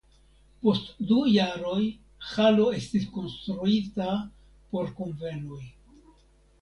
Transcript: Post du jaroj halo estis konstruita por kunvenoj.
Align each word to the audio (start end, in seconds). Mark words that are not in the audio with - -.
Post 0.61 0.87
du 1.09 1.17
jaroj 1.33 1.83
halo 2.29 2.65
estis 2.79 3.05
konstruita 3.19 4.09
por 4.73 4.93
kunvenoj. 5.01 5.61